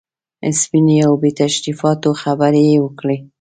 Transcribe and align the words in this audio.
سپینې 0.61 0.97
او 1.07 1.13
بې 1.21 1.31
تشریفاتو 1.41 2.09
خبرې 2.21 2.63
یې 2.71 2.77
وکړې. 2.85 3.17